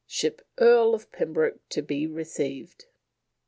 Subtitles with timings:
[0.07, 2.85] Ship Earl of Pembroke to be received."